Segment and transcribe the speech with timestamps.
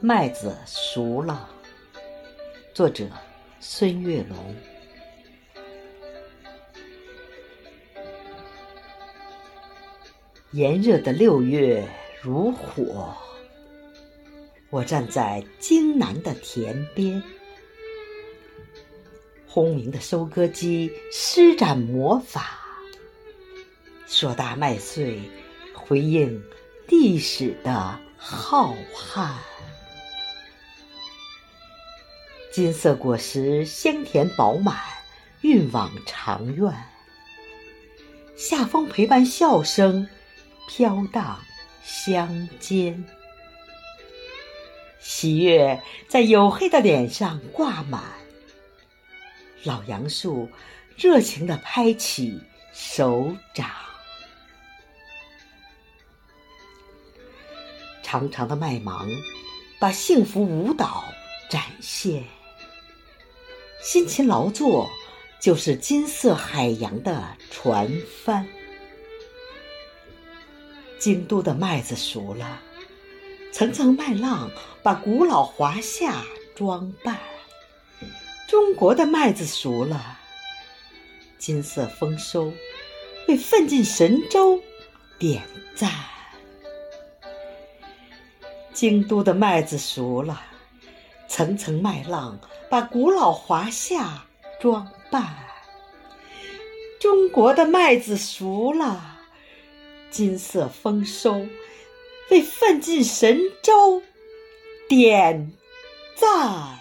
[0.00, 1.50] 麦子熟了。
[2.72, 3.04] 作者：
[3.58, 4.54] 孙月龙。
[10.52, 11.84] 炎热的六月
[12.22, 13.12] 如火，
[14.70, 17.20] 我站在京南的田边，
[19.48, 22.60] 轰鸣的收割机施展魔法，
[24.06, 25.20] 硕大麦穗
[25.74, 26.40] 回应
[26.86, 29.34] 历史的浩瀚。
[32.50, 34.76] 金色果实香甜饱满，
[35.42, 36.72] 运往长院。
[38.36, 40.08] 夏风陪伴笑声，
[40.68, 41.38] 飘荡
[41.82, 43.04] 乡间。
[44.98, 48.02] 喜悦在黝黑的脸上挂满。
[49.64, 50.48] 老杨树
[50.96, 52.40] 热情地拍起
[52.72, 53.70] 手掌。
[58.02, 59.08] 长长的麦芒
[59.78, 61.04] 把幸福舞蹈
[61.50, 62.24] 展现。
[63.82, 64.90] 辛勤劳作，
[65.40, 67.90] 就是金色海洋的船
[68.24, 68.46] 帆。
[70.98, 72.60] 京都的麦子熟了，
[73.52, 74.50] 层层麦浪
[74.82, 76.24] 把古老华夏
[76.56, 77.18] 装扮。
[78.48, 80.18] 中国的麦子熟了，
[81.38, 82.52] 金色丰收，
[83.28, 84.60] 为奋进神州
[85.18, 85.42] 点
[85.76, 85.92] 赞。
[88.72, 90.42] 京都的麦子熟了。
[91.28, 92.40] 层层麦浪
[92.70, 94.24] 把古老华夏
[94.60, 95.36] 装扮，
[96.98, 99.18] 中国的麦子熟了，
[100.10, 101.46] 金色丰收，
[102.30, 104.02] 为奋进神州
[104.88, 105.52] 点
[106.16, 106.80] 赞。